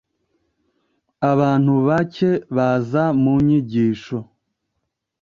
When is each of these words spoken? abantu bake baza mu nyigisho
abantu 1.31 1.73
bake 1.87 2.29
baza 2.55 3.03
mu 3.21 3.33
nyigisho 3.45 4.17